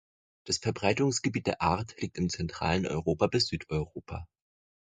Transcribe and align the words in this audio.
Das 0.45 0.57
Verbreitungsgebiet 0.57 1.45
der 1.45 1.61
Art 1.61 1.93
liegt 2.01 2.17
im 2.17 2.27
zentralen 2.27 2.87
Europa 2.87 3.27
bis 3.27 3.45
Südeuropa. 3.49 4.27